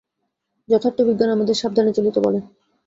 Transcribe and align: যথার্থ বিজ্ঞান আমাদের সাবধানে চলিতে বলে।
যথার্থ 0.69 0.97
বিজ্ঞান 1.07 1.29
আমাদের 1.31 1.55
সাবধানে 1.61 1.91
চলিতে 1.97 2.19
বলে। 2.19 2.39